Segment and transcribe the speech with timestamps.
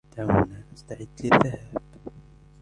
[0.17, 1.81] دعونا نستعد للذهاب.